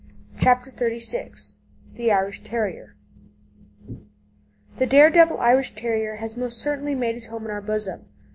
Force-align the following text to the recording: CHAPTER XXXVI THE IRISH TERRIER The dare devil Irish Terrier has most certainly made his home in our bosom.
CHAPTER 0.35 0.71
XXXVI 0.71 1.53
THE 1.93 2.11
IRISH 2.11 2.41
TERRIER 2.41 2.95
The 4.77 4.87
dare 4.87 5.11
devil 5.11 5.37
Irish 5.37 5.75
Terrier 5.75 6.15
has 6.15 6.35
most 6.35 6.57
certainly 6.59 6.95
made 6.95 7.13
his 7.13 7.27
home 7.27 7.45
in 7.45 7.51
our 7.51 7.61
bosom. 7.61 8.05